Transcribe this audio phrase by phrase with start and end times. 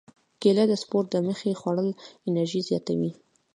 [0.41, 1.89] کېله د سپورت دمخه خوړل
[2.27, 3.11] انرژي زیاتوي.